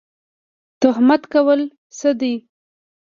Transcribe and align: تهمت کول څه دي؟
تهمت 0.81 1.21
کول 1.33 1.61
څه 1.97 2.09
دي؟ 2.19 2.33